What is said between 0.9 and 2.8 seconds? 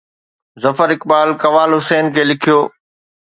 اقبال قوال حسين کي لکيو